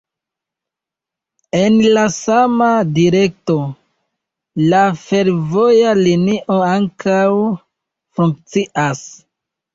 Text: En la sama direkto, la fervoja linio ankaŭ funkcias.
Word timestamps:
En 1.59 1.75
la 1.97 2.05
sama 2.15 2.69
direkto, 2.95 3.57
la 4.73 4.81
fervoja 5.03 5.93
linio 6.01 6.59
ankaŭ 6.71 7.21
funkcias. 8.23 9.07